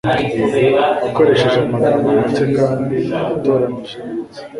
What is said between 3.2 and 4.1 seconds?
atoranyije